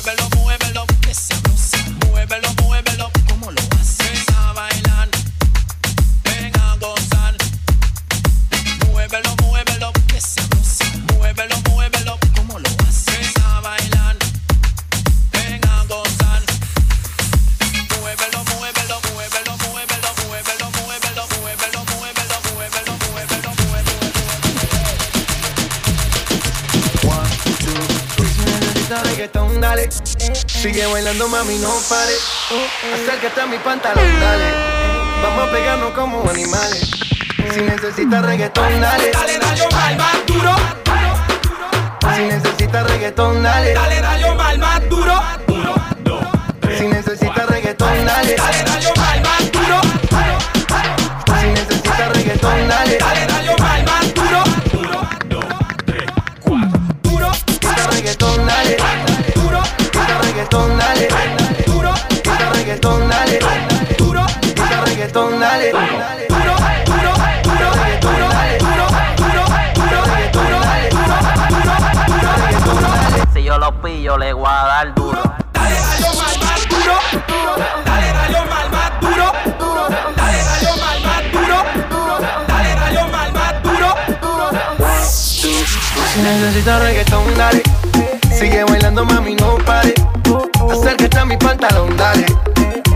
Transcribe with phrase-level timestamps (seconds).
[0.00, 0.39] Sigue
[31.10, 32.14] bailando, mami, no pare.
[32.94, 34.44] Acércate a mi pantalón, dale.
[35.22, 36.90] Vamos a pegarnos como animales.
[37.52, 39.10] Si necesitas reggaetón, dale.
[39.10, 40.54] Dale, rayo mal, más duro.
[42.16, 43.74] Si necesitas reggaetón, dale.
[43.74, 45.20] Dale, rayo mal, más duro.
[46.78, 48.36] Si necesitas reggaetón, dale.
[48.36, 48.99] Dale, rayo
[86.60, 87.62] Si necesitas reggaetón, dale.
[88.38, 89.94] Sigue bailando, mami, no pare.
[90.70, 92.26] Acércate a mi pantalón, dale.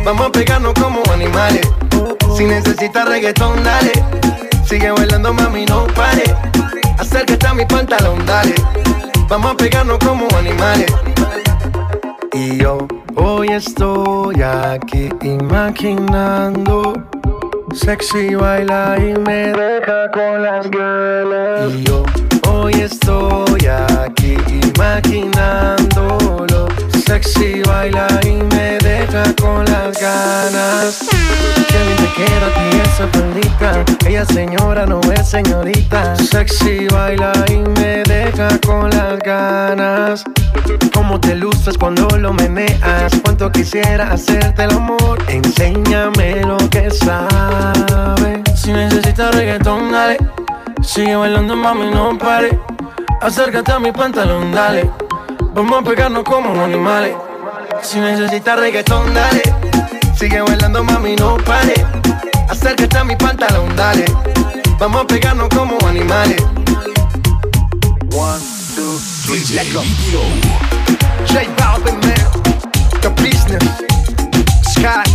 [0.04, 1.66] Vamos a pegarnos como animales.
[2.36, 3.92] Si necesitas reggaetón, dale.
[4.68, 6.24] Sigue bailando, mami, no pare.
[6.98, 8.54] Acércate a mi pantalón, dale.
[9.30, 10.92] Vamos a pegarnos como animales.
[12.34, 16.92] Y yo hoy estoy aquí imaginando.
[17.75, 21.72] Sexy baila y me deja con las ganas.
[21.75, 22.05] Y yo
[22.48, 24.36] hoy estoy aquí
[24.77, 26.69] imaginándolo.
[27.06, 31.06] Sexy baila y me deja con las ganas.
[31.69, 33.84] Qué bien te queda ti esa faldita.
[34.09, 36.16] Ella señora no es señorita.
[36.16, 40.25] Sexy baila y me deja con las ganas.
[40.94, 43.12] Cómo te luces cuando lo meneas.
[43.22, 45.22] Cuánto quisiera hacerte el amor.
[45.28, 48.41] Enséñame lo que sabes.
[48.56, 50.16] Si necesitas reggaetón, dale.
[50.82, 52.59] Sigue bailando, mami, no pare.
[53.21, 55.03] Acércate a mi pantalón, dale.
[55.54, 57.15] Vamos a pegarnos como animales.
[57.81, 59.42] Si necesitas reggaetón, dale.
[60.19, 61.75] Sigue bailando, mami, no pare.
[62.48, 64.04] Acércate a mi pantalón, dale.
[64.81, 66.42] Vamos a pegarnos como animales.
[68.12, 68.41] One,
[68.75, 69.82] two, three, let's go.
[71.28, 73.00] J Balvin, man.
[73.00, 73.62] The business.
[74.72, 75.09] Sky.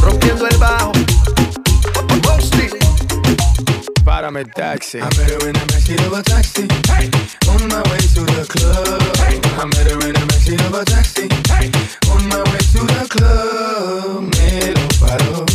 [0.00, 1.03] Rompiendo el bajo.
[4.24, 5.00] Párame taxi.
[5.00, 6.62] I met her in the backseat of a taxi.
[7.50, 9.02] On my way to the club.
[9.20, 11.28] I met her in the backseat of a taxi.
[12.10, 14.34] On my way to the club.
[14.34, 15.53] Me lo paró.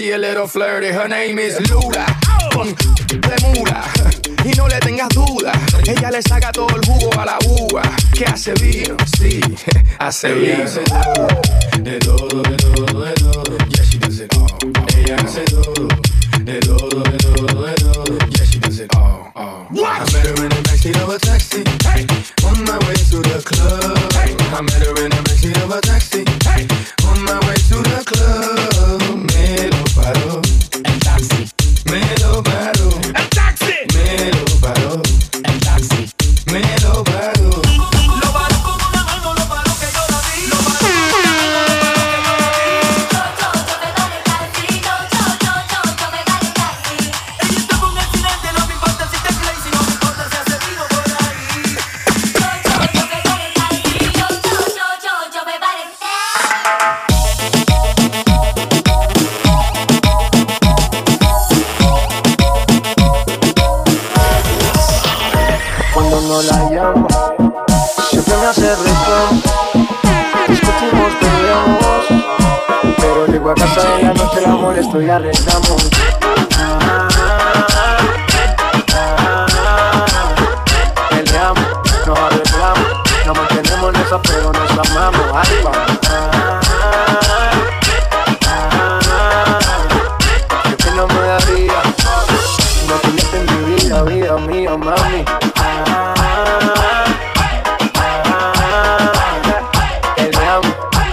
[0.00, 0.88] She a little flirty.
[0.88, 2.06] Her name is Lula,
[3.08, 3.84] de mula.
[4.44, 5.52] Y no le tengas duda,
[5.86, 7.82] ella le saca todo el jugo a la uva.
[8.14, 9.40] Que hace vino, sí,
[9.98, 10.64] hace vino.
[11.80, 13.58] De todo, de todo, de todo.
[13.68, 14.48] Yeah, she does it all.
[14.96, 16.09] Ella hace todo.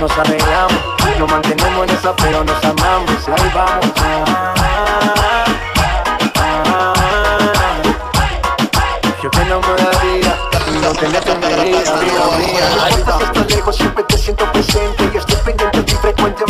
[0.08, 0.74] nos arreglamos.
[1.20, 3.28] Nos mantenemos en esa, pero nos amamos.
[3.28, 3.86] Y ahí vamos.
[3.98, 5.44] Ah,
[6.36, 7.34] ah, ah,
[9.22, 10.38] Yo que no me daría,
[10.82, 12.68] no tenerte medida, vida mía.
[12.84, 12.96] Ahí
[13.50, 15.37] lejos, siempre te siento presente y estoy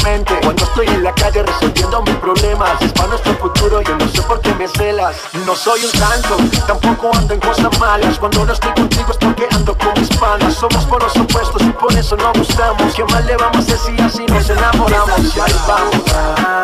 [0.07, 4.21] cuando estoy en la calle resolviendo mis problemas Es para nuestro futuro, yo no sé
[4.21, 5.17] por qué me celas.
[5.45, 8.17] No soy un santo, tampoco ando en cosas malas.
[8.17, 10.53] Cuando no estoy contigo es porque ando con mis panas.
[10.53, 12.95] Somos por los opuestos y por eso no gustamos.
[12.95, 15.35] ¿Qué más le vamos a decir así nos enamoramos?
[15.35, 16.01] Y ahí vamos.
[16.15, 16.63] Ah,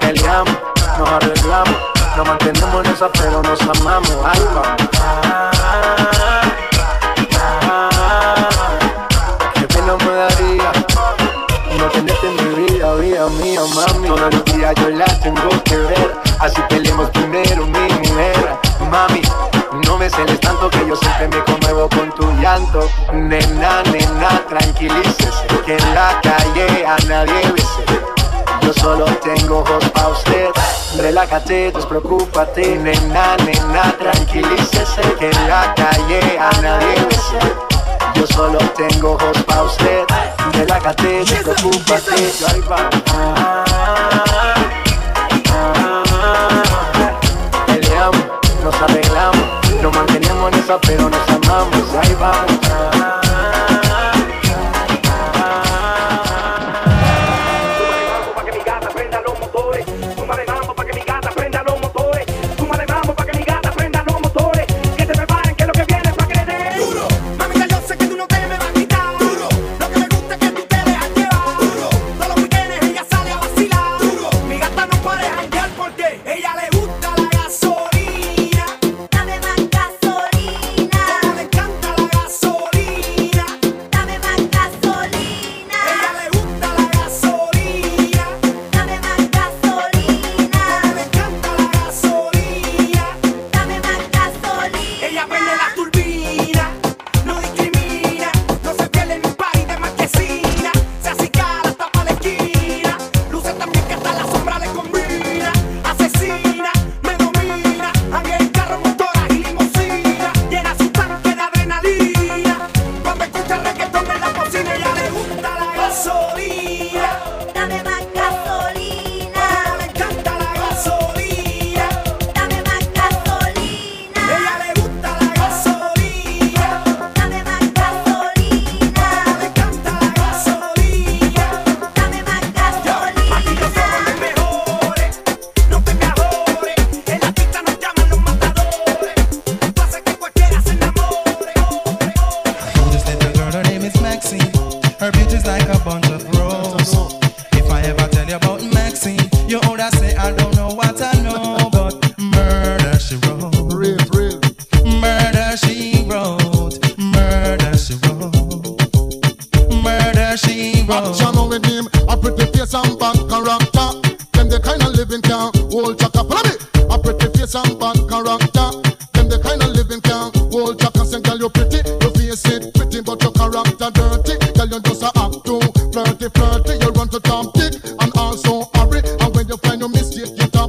[0.00, 0.58] Peleamos,
[0.98, 1.76] nos arreglamos
[2.14, 4.18] Nos mantenemos en esa pero nos amamos.
[4.22, 5.39] Ahí vamos.
[14.74, 16.16] yo la tengo que ver.
[16.38, 18.56] Así peleemos primero, mi mujer.
[18.90, 19.22] Mami,
[19.86, 22.88] no me celes tanto que yo siempre me conmuevo con tu llanto.
[23.12, 25.46] Nena, nena, tranquilícese.
[25.64, 27.84] Que en la calle a nadie besé.
[28.62, 30.50] Yo solo tengo ojos pa' usted.
[30.98, 32.76] Relájate, despreocúpate.
[32.76, 35.02] Nena, nena, tranquilícese.
[35.18, 37.70] Que en la calle a nadie besé.
[38.14, 40.04] Yo solo tengo ojos pa' usted
[40.52, 42.12] Relájate, despreocúpate
[42.48, 43.64] ahí ah,
[50.78, 53.19] pero nos amamos, ahí vamos.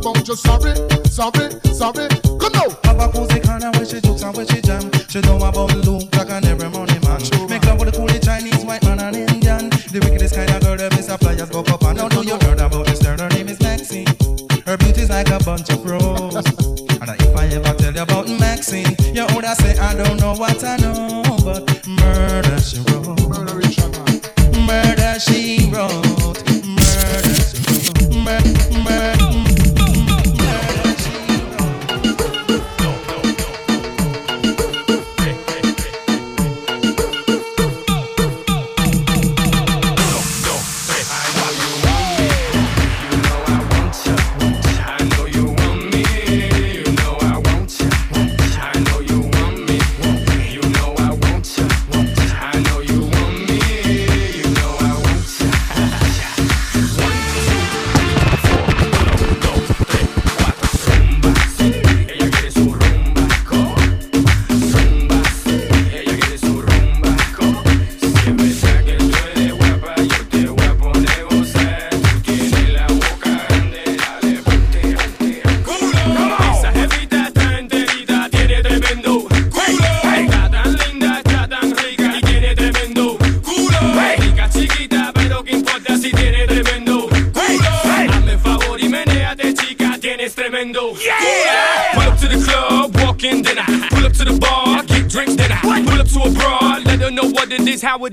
[0.01, 0.73] about your sorry,
[1.05, 2.07] sorry, sorry.
[2.41, 2.67] Come now.
[2.81, 4.91] Papa pose kind of when she jokes and when she jam.
[5.07, 6.29] She know about Luke, like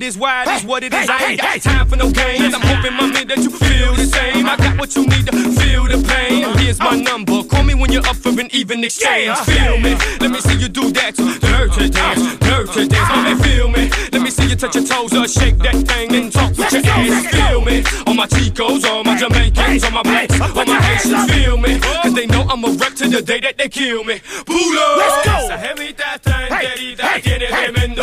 [0.09, 1.09] is, how it is, why it is, what it is.
[1.09, 2.55] I ain't got time for no games.
[2.55, 4.47] I'm hoping, my man, that you feel the same.
[4.47, 6.45] I got what you need to feel the pain.
[6.59, 7.43] Here's my number.
[7.45, 9.37] Call me when you're up for an even exchange.
[9.39, 9.95] Feel me?
[10.21, 11.15] Let me see you do that.
[11.17, 13.11] Dirty dance, dirty dance.
[13.11, 13.91] Let me feel me.
[14.13, 16.83] Let me see you touch your toes or shake that thing and talk with your
[16.85, 17.27] ass.
[17.29, 17.85] Feel me?
[18.07, 21.33] All my Chicos, all my Jamaicans, all my blacks, all my Haitians.
[21.33, 21.79] Feel me?
[21.79, 24.21] Cause they know I'm a rep to the day that they kill me.
[24.47, 24.87] Pulo.
[24.97, 25.37] Let's go.
[25.49, 28.03] Esa jevita tan querida tiene tremendo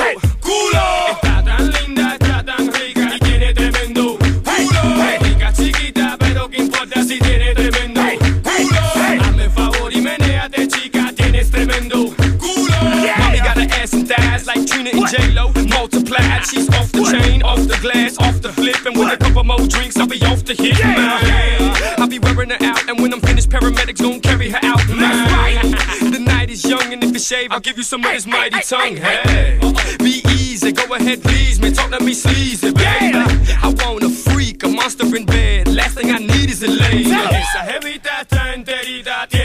[15.95, 16.05] J-Lo.
[16.05, 18.85] Multiplied, she's off the chain, off the glass, off the flip.
[18.85, 20.79] And with a couple more drinks, I'll be off the hit.
[20.79, 21.75] Man.
[21.97, 24.87] I'll be wearing her out, and when I'm finished, paramedics gon' carry her out.
[24.89, 25.71] Man.
[26.11, 28.61] The night is young, and if you shave, I'll give you some of this mighty
[28.61, 28.97] tongue.
[28.97, 29.59] Hey,
[29.99, 31.73] be easy, go ahead, please, man.
[31.73, 33.17] Talk to me sleazy, baby.
[33.63, 35.67] I want a freak, a monster in bed.
[35.67, 37.05] Last thing I need is a lady.
[37.05, 39.44] Jevita está enterita, tiene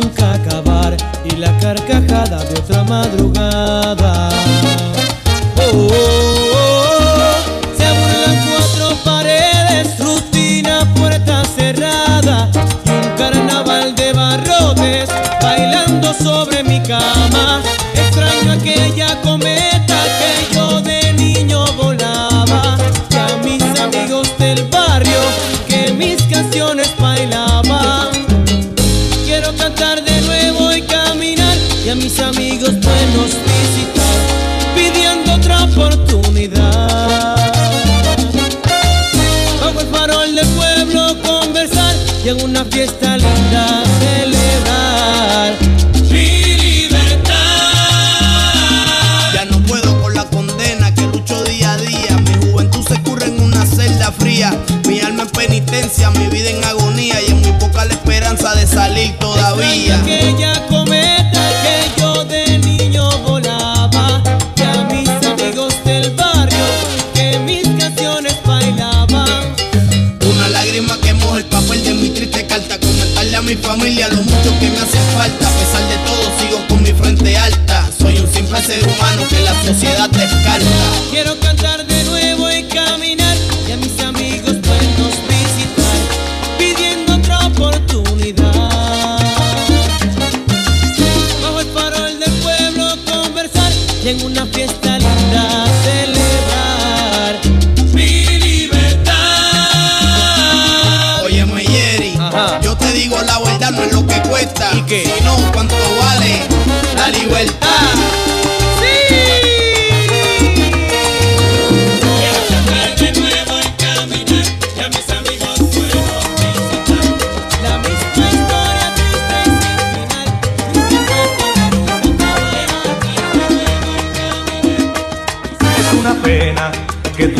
[0.00, 4.28] nunca acabar y la carcajada de otra madrugada.
[5.56, 7.76] Oh, oh, oh, oh.
[7.76, 12.50] Se aburren cuatro paredes, rutina, puerta cerrada
[12.84, 15.08] y un carnaval de barrotes
[15.42, 17.62] bailando sobre mi cama.
[42.42, 45.56] una fiesta linda celebrar.
[46.10, 47.34] Mi libertad.
[49.34, 52.18] Ya no puedo con la condena que lucho día a día.
[52.18, 54.52] Mi juventud se curre en una celda fría.
[54.86, 56.77] Mi alma en penitencia, mi vida en agua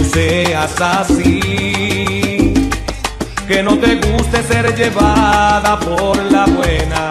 [0.08, 2.54] seas así,
[3.46, 7.10] que no te guste ser llevada por la buena.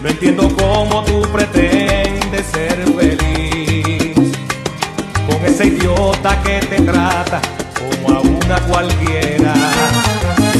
[0.00, 4.32] No entiendo cómo tú pretendes ser feliz
[5.26, 7.40] con ese idiota que te trata
[7.78, 9.54] como a una cualquiera.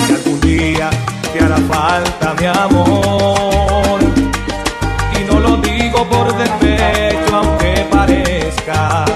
[0.07, 0.91] Que algún día
[1.33, 4.01] te hará falta mi amor
[5.19, 9.12] y no lo digo por defecto aunque parezca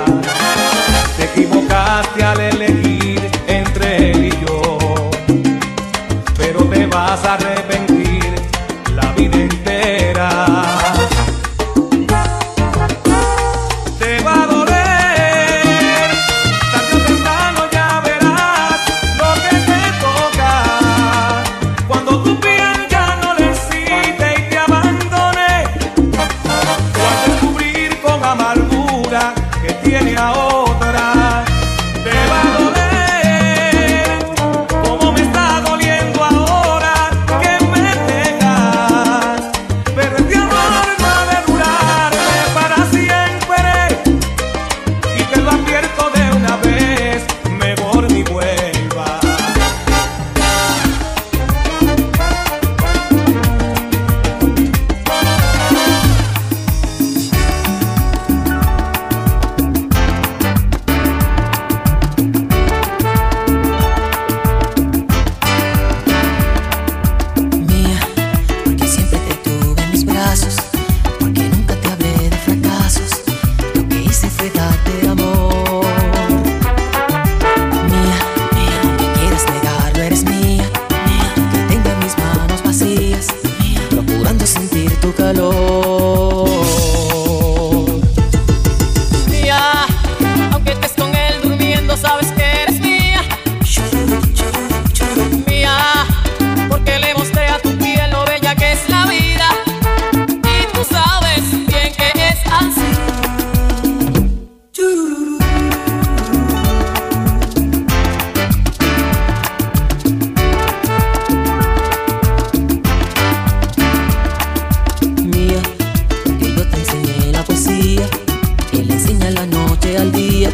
[119.26, 120.50] de la noche al día,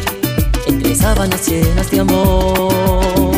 [0.65, 3.35] entre sábanas llenas de amor.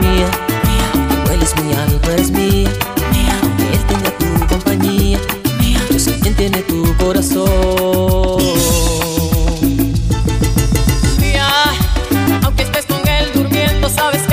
[0.00, 0.28] Mía,
[0.66, 2.70] mía, que hueles muy alto, eres mía,
[3.12, 3.36] mía,
[3.72, 5.20] él tenga tu compañía,
[5.60, 8.42] mía, yo soy quien tiene tu corazón.
[11.20, 11.48] Mía,
[12.42, 14.31] aunque estés con él durmiendo sabes que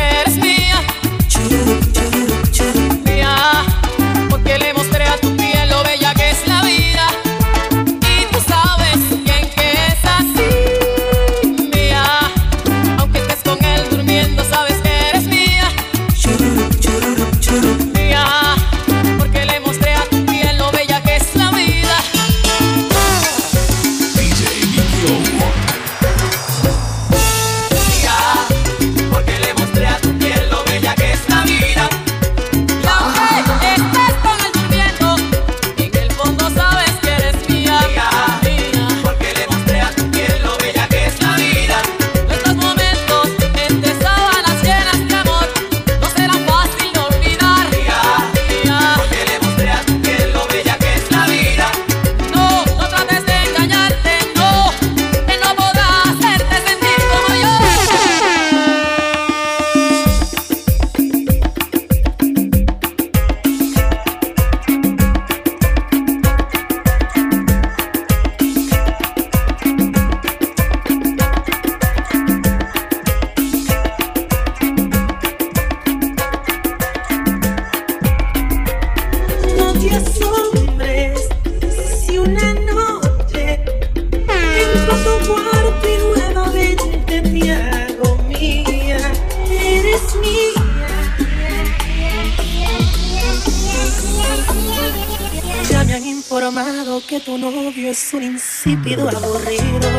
[97.07, 99.89] que tu novio es un insípido aburrido.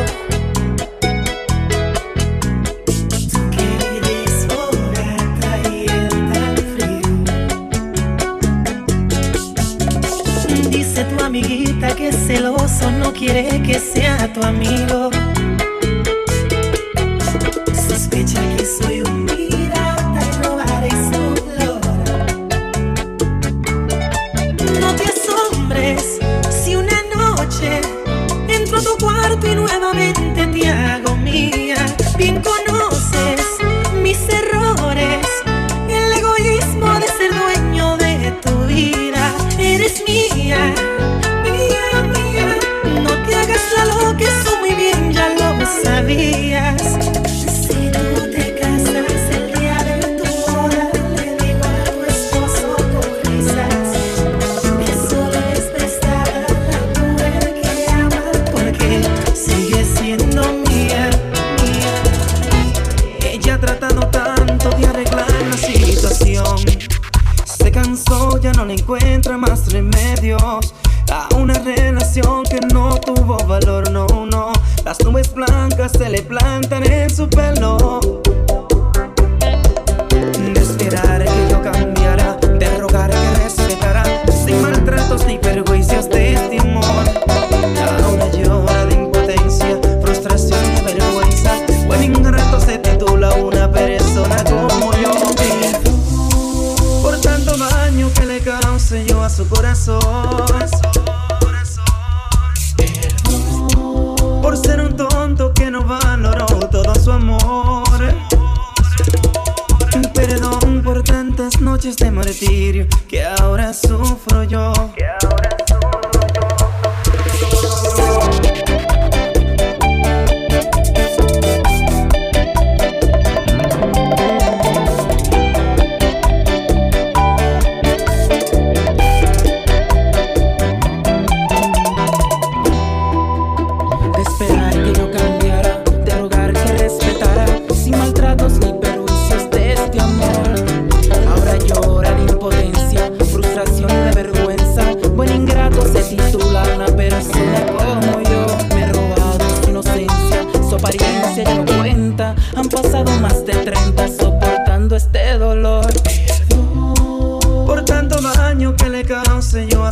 [10.69, 15.20] Dice tu amiguita que celoso no quiere que sea tu amigo.
[104.41, 108.13] Por ser un tonto que no valoró todo su amor.
[110.13, 114.73] Perdón por tantas noches de martirio que ahora sufro yo.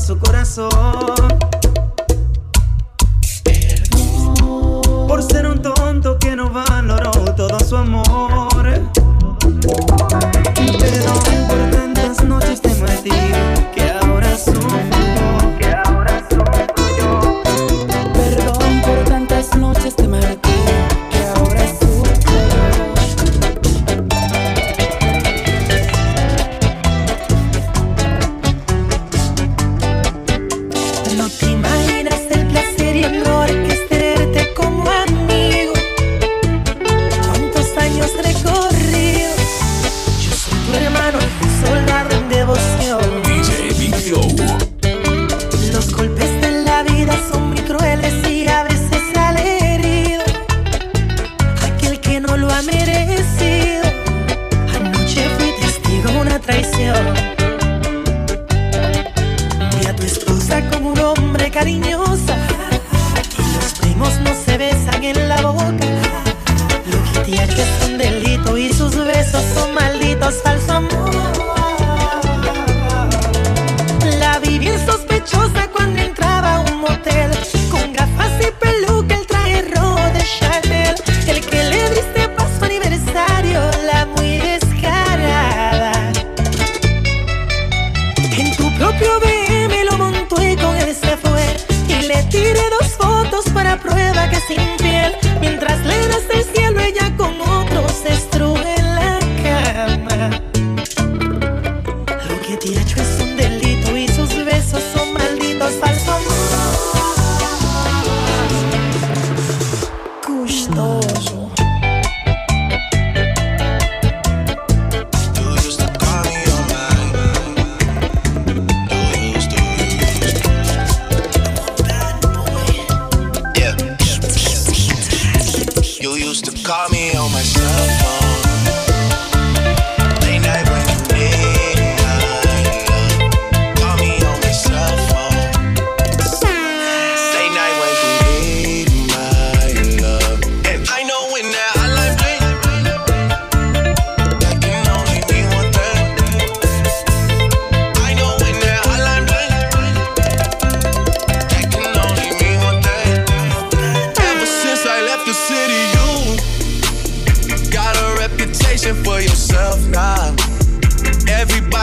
[0.10, 1.18] su corazón.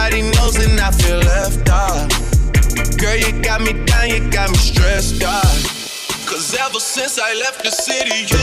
[0.07, 2.09] Nobody knows and I feel left out.
[2.97, 5.43] Girl, you got me down, you got me stressed out.
[6.31, 8.39] Cause ever since I left the city, you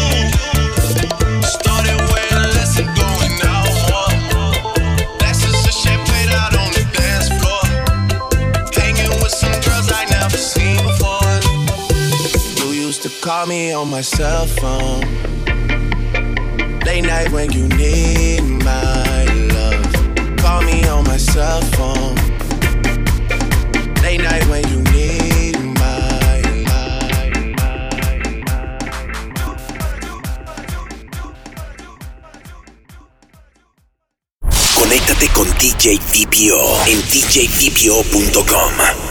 [1.47, 4.11] started wearing less and going out more.
[5.19, 5.55] Glasses
[5.87, 7.63] of played out on the dance floor.
[8.75, 11.39] Hanging with some girls I never seen before.
[12.59, 14.99] You used to call me on my cell phone.
[16.83, 18.82] Late night when you need my
[21.13, 22.15] my cell phone.
[24.01, 26.41] Late night when you need my.
[34.79, 39.02] Conéctate con DJ VPO en djvpo.com.